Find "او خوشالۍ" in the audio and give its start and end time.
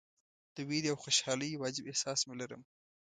0.91-1.49